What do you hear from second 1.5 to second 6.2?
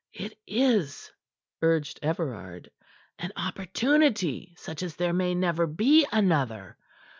urged Everard, "an opportunity such as there may never be